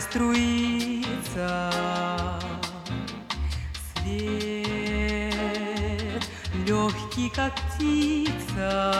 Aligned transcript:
струится 0.00 1.70
свет, 3.94 5.32
легкий, 6.66 7.30
как 7.30 7.54
птица. 7.54 8.92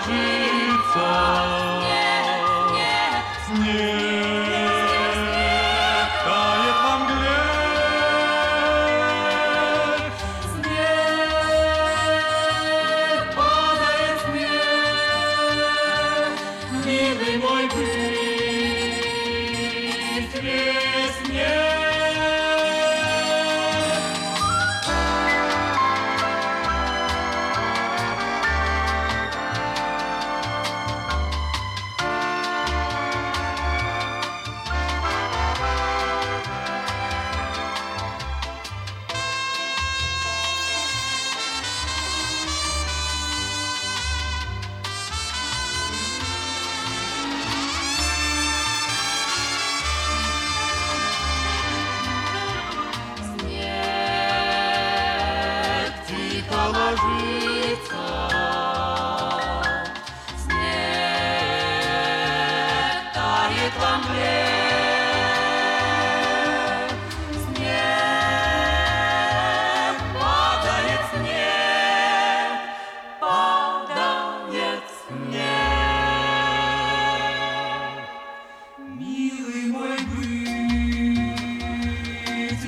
Jesus. 0.00 1.65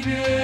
Sinner. 0.02 0.37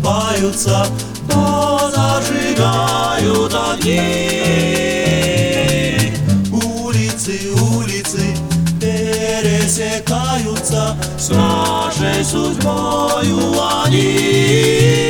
просыпаются, 0.00 0.86
но 1.28 1.90
зажигают 1.94 3.54
огни. 3.54 4.00
Улицы, 6.52 7.38
улицы 7.76 8.34
пересекаются, 8.80 10.96
с 11.18 11.28
нашей 11.30 12.24
судьбою 12.24 13.52
они. 13.84 15.09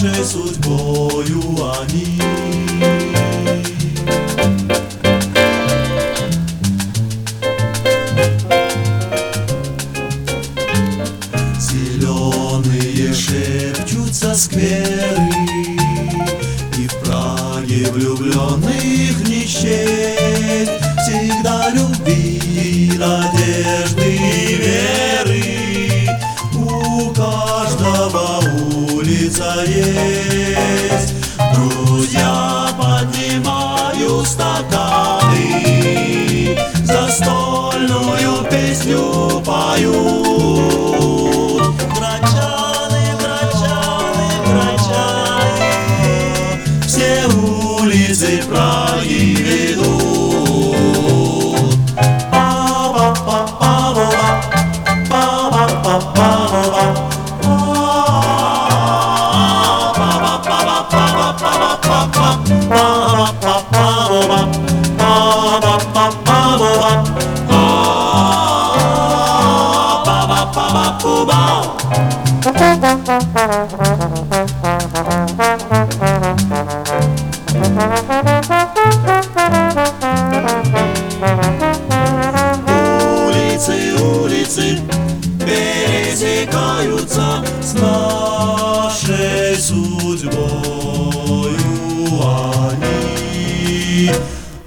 Jesus, 0.00 0.56
boy, 0.56 1.24
you 1.24 1.62
are 1.62 1.86
near. 1.88 2.49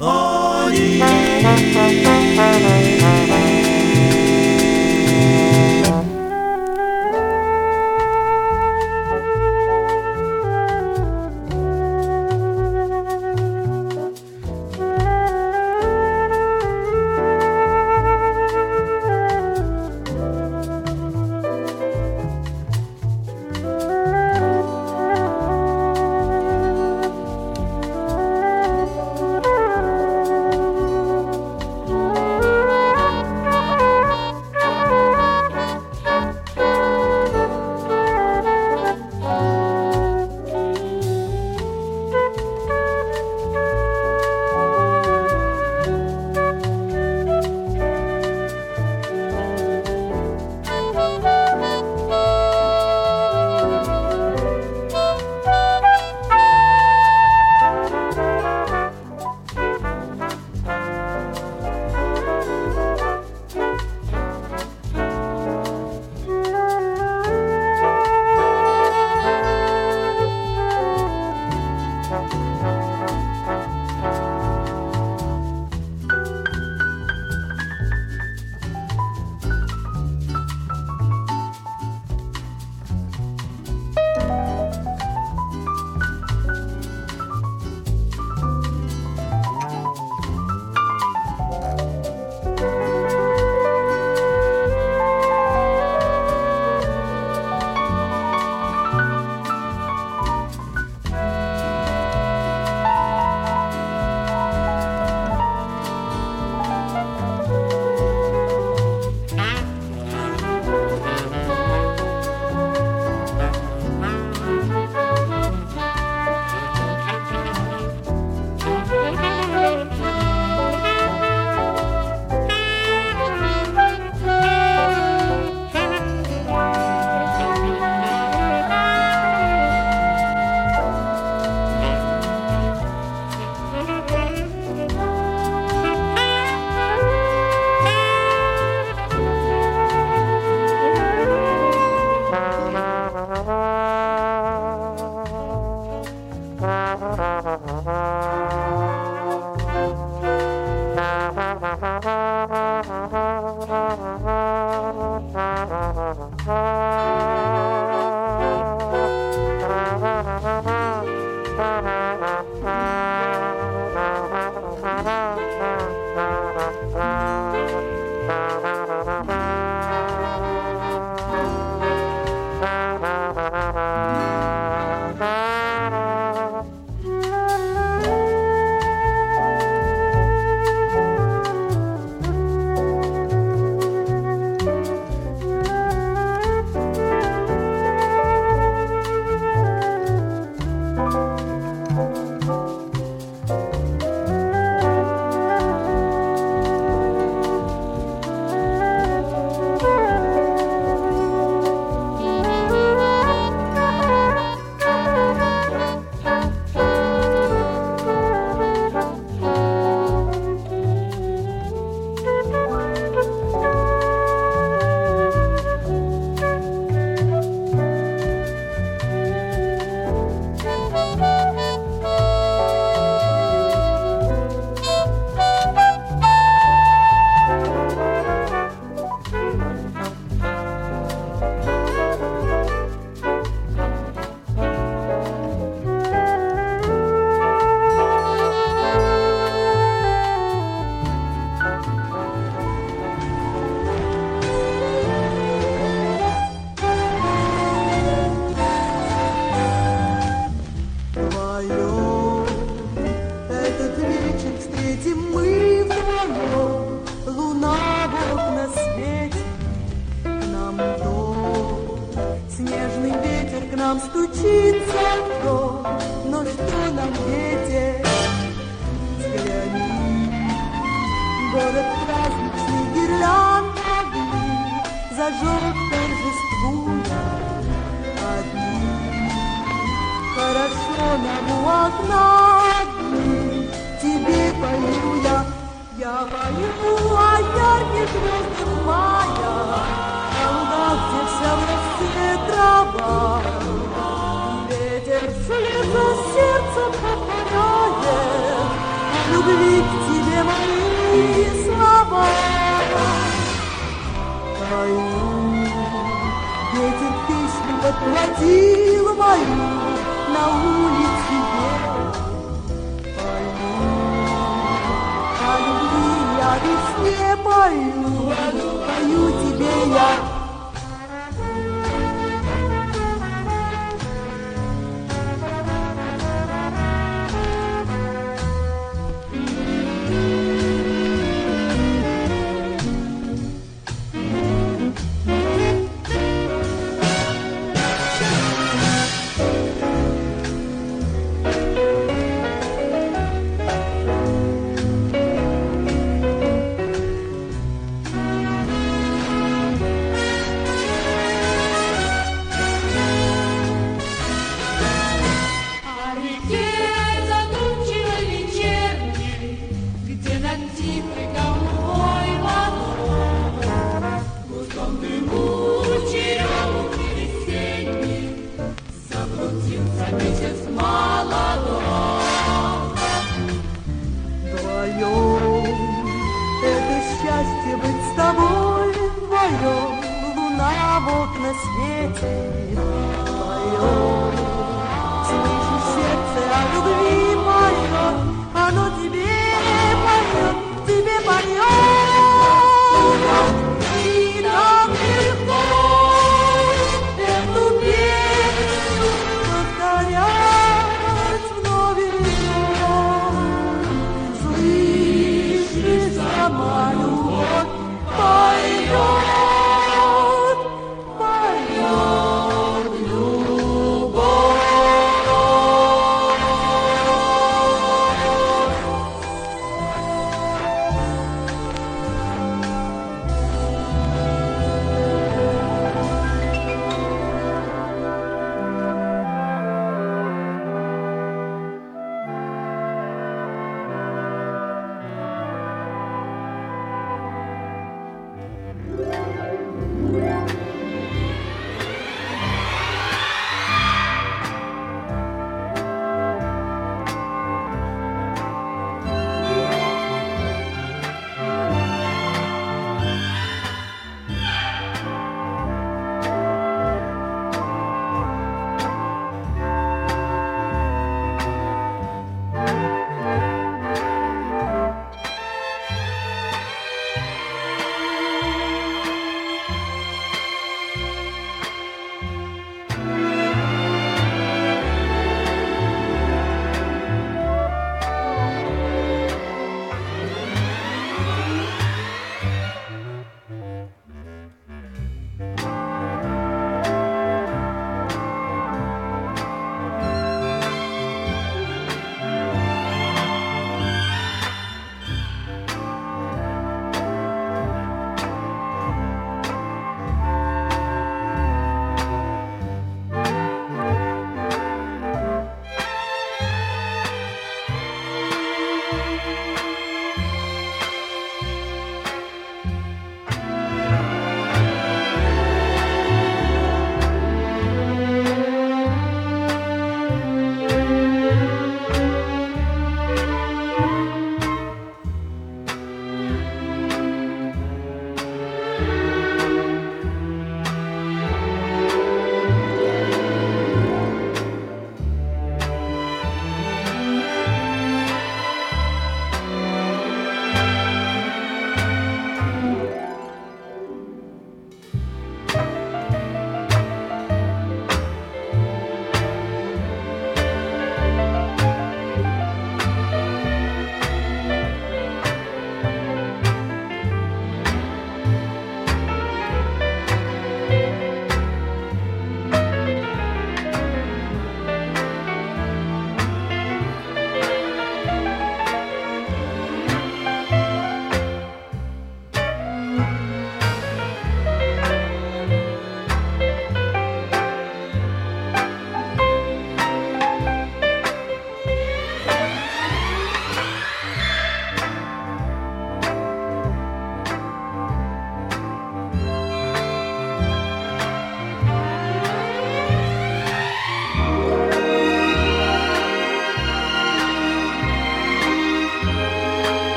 oni. 0.00 1.02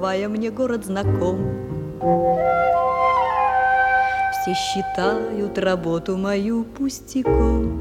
Бывая 0.00 0.28
мне 0.28 0.50
город 0.50 0.84
знаком. 0.84 1.38
Все 4.32 4.52
считают 4.54 5.58
работу 5.58 6.18
мою 6.18 6.64
пустяком. 6.64 7.80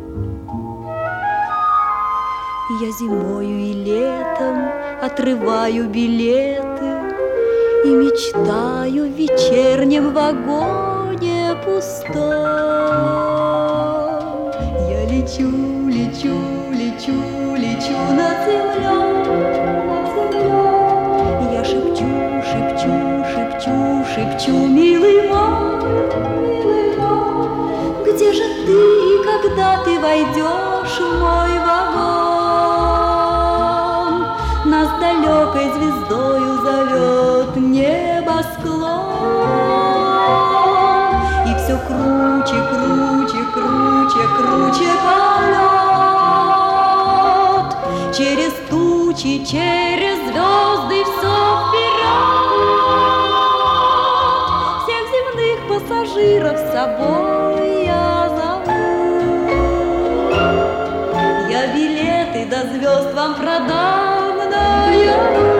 Я 2.81 2.91
зимою 2.91 3.59
и 3.59 3.73
летом 3.73 4.69
отрываю 5.01 5.89
билеты 5.89 6.89
И 7.83 7.89
мечтаю 7.89 9.11
в 9.11 9.17
вечернем 9.17 10.13
вагоне 10.13 11.57
пустом. 11.65 12.13
Я 14.89 15.03
лечу, 15.11 15.89
лечу, 15.89 16.37
лечу, 16.71 17.55
лечу 17.57 17.97
над 18.13 18.45
землей, 18.45 18.58
шепчу, 24.19 24.51
милый 24.51 25.29
мой, 25.29 25.79
милый 26.41 26.97
мой, 26.97 28.03
Где 28.05 28.33
же 28.33 28.43
ты, 28.65 28.81
когда 29.23 29.83
ты 29.83 29.99
войдешь 29.99 30.99
в 30.99 31.19
мой 31.21 31.53
вагон? 31.65 31.89
Нас 34.65 34.89
далекой 34.99 35.67
звездою 35.73 36.51
зовет 36.63 37.51
небосклон 37.55 39.05
И 41.47 41.49
все 41.57 41.75
круче, 41.87 42.59
круче, 42.69 43.41
круче, 43.53 44.23
круче 44.37 44.91
полет 45.03 45.79
Через 48.15 48.53
тучи, 48.69 49.33
через 49.45 49.78
собой 56.79 57.85
я 57.85 58.29
зову 58.37 58.71
Я 61.49 61.61
билеты 61.75 62.45
до 62.49 62.59
звезд 62.71 63.13
вам 63.13 63.35
продам 63.35 64.37
наяву 64.49 65.59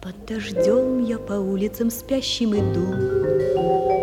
Под 0.00 0.24
дождем 0.26 1.04
я 1.04 1.18
по 1.18 1.32
улицам 1.32 1.90
спящим 1.90 2.54
иду. 2.54 3.99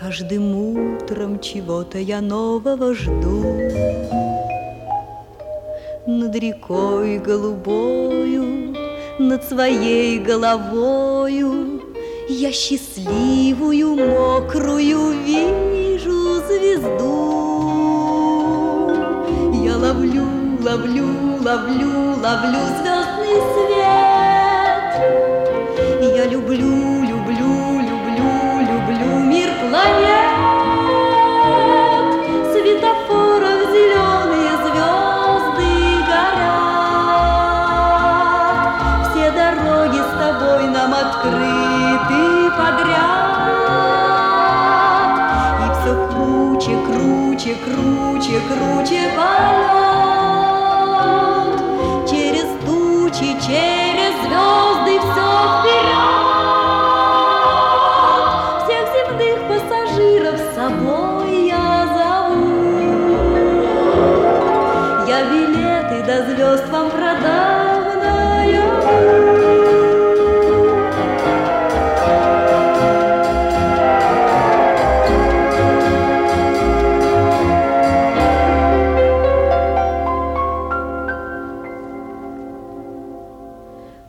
Каждым 0.00 0.56
утром 0.56 1.38
чего-то 1.40 1.98
я 1.98 2.22
нового 2.22 2.94
жду. 2.94 3.44
Над 6.06 6.34
рекой 6.36 7.18
голубою, 7.18 8.74
над 9.18 9.44
своей 9.44 10.18
головою 10.18 11.82
Я 12.30 12.50
счастливую, 12.50 13.94
мокрую 13.96 15.10
вижу 15.26 16.40
звезду. 16.48 17.20
Я 19.62 19.76
ловлю, 19.76 20.24
ловлю, 20.62 21.08
ловлю, 21.44 22.16
ловлю 22.22 22.60
звездный 22.78 23.36
свет. 23.52 24.92
Я 26.16 26.24
люблю, 26.24 26.89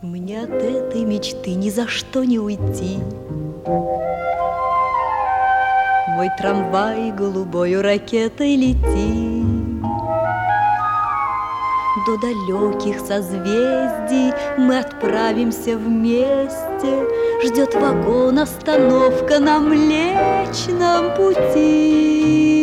Мне 0.01 0.41
от 0.41 0.49
этой 0.49 1.05
мечты 1.05 1.53
ни 1.53 1.69
за 1.69 1.87
что 1.87 2.23
не 2.23 2.39
уйти. 2.39 2.97
Мой 6.07 6.27
трамвай 6.39 7.11
голубою 7.11 7.83
ракетой 7.83 8.55
летит. 8.55 9.45
До 12.07 12.17
далеких 12.17 12.99
созвездий 12.99 14.33
мы 14.57 14.79
отправимся 14.79 15.77
вместе. 15.77 17.07
Ждет 17.43 17.75
вагон 17.75 18.39
остановка 18.39 19.37
на 19.37 19.59
Млечном 19.59 21.15
пути 21.15 22.60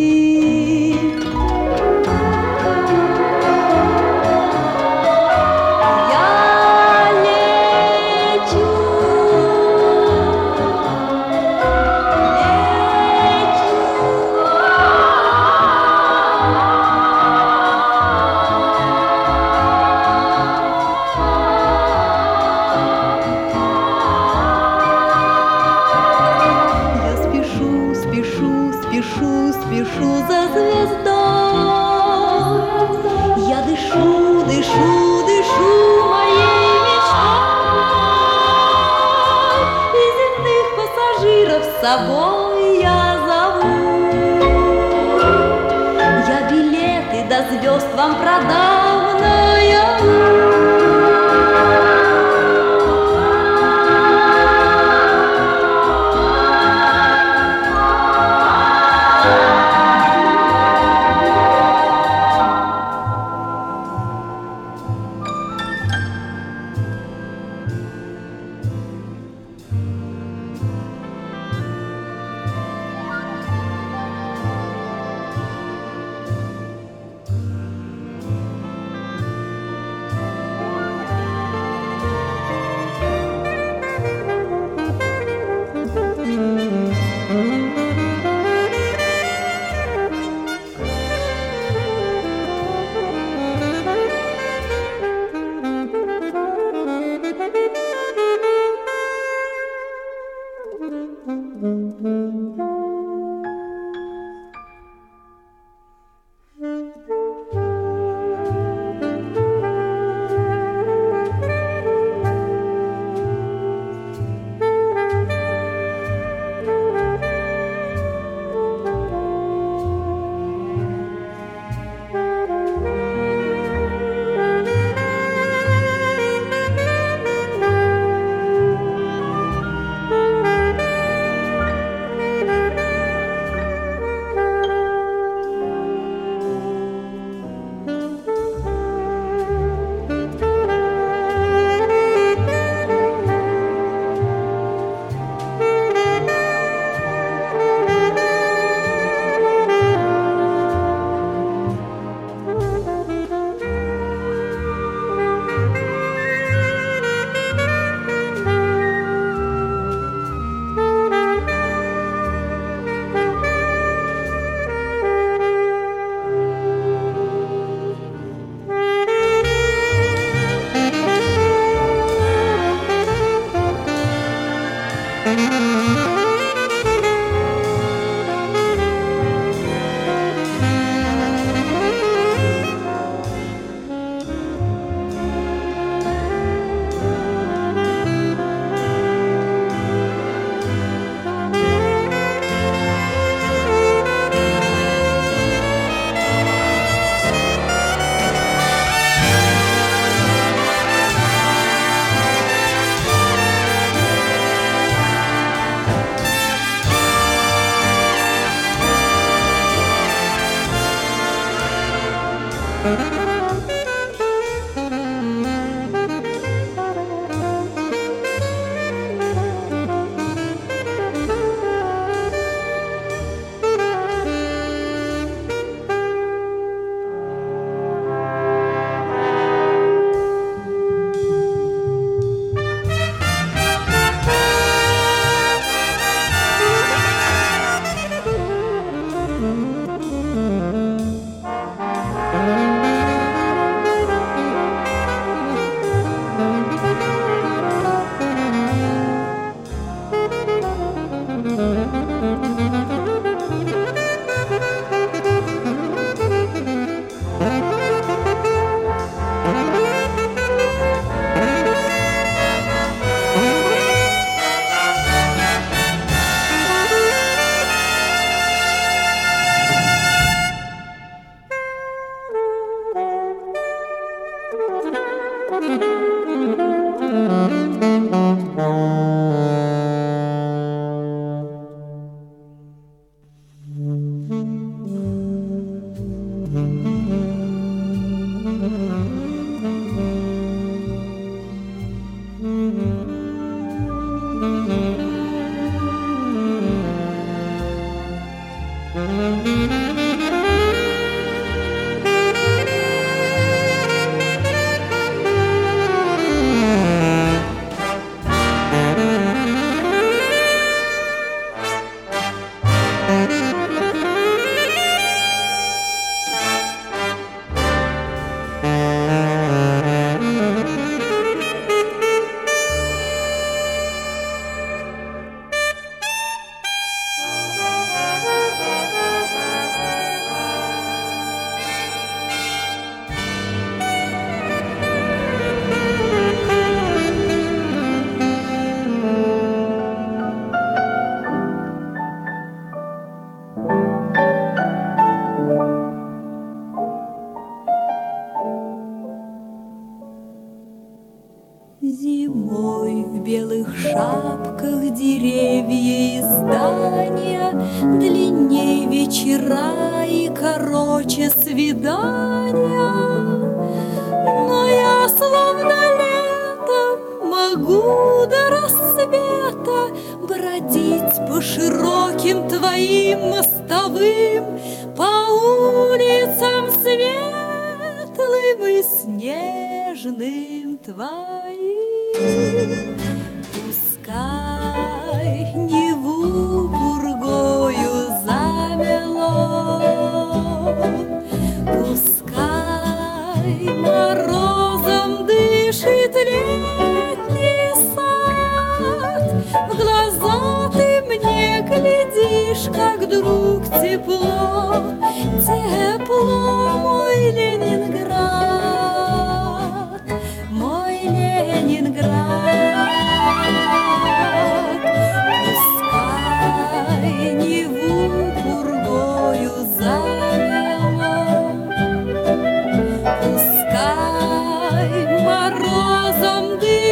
be 426.61 426.88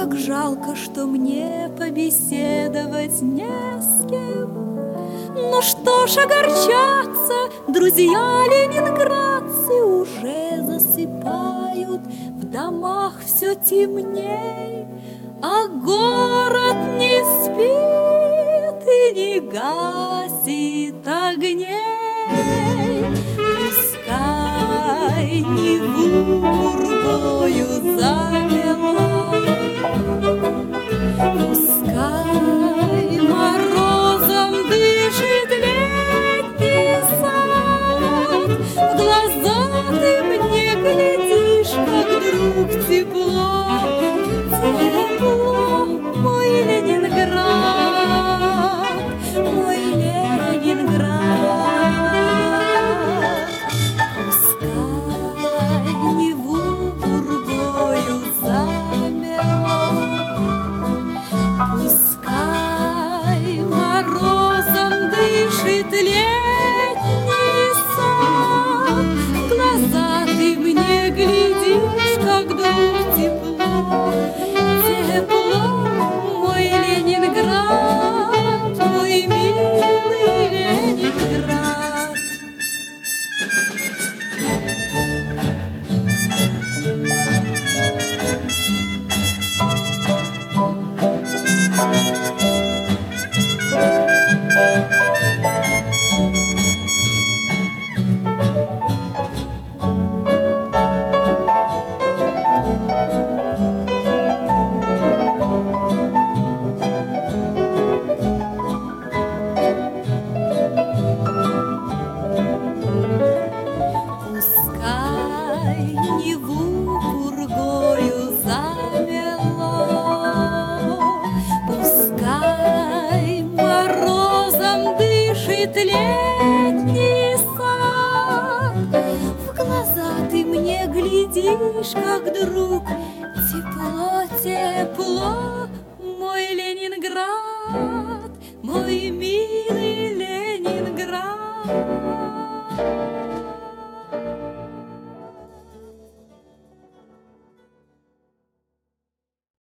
как 0.00 0.16
жалко, 0.16 0.74
что 0.76 1.04
мне 1.04 1.70
побеседовать 1.76 3.20
не 3.20 3.50
с 3.78 4.08
кем. 4.08 4.48
Ну 5.34 5.60
что 5.60 6.06
ж 6.06 6.16
огорчаться, 6.16 7.50
друзья 7.68 8.44
ленинградцы 8.48 9.84
уже 9.84 10.62
засыпают, 10.64 12.00
В 12.34 12.44
домах 12.44 13.20
все 13.26 13.54
темней, 13.54 14.86
а 15.42 15.68
город 15.68 16.76
не 16.98 17.22
спит 17.44 18.82
и 18.88 19.12
не 19.14 19.40
гасит 19.40 21.06
огней. 21.06 21.76
Пускай 24.16 25.40
не 25.40 25.78
бурбою 26.32 27.68
замела, 27.98 29.19
Пускай 31.34 33.18
морозом 33.28 34.52
дышит 34.68 35.50